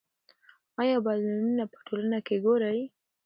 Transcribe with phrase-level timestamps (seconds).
[0.81, 2.79] آیا بدلونونه په ټولنه کې ګورئ؟